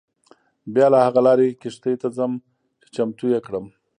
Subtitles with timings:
[0.73, 2.31] بیا له هغه لارې کښتۍ ته ځم
[2.81, 3.65] چې چمتو یې کړم.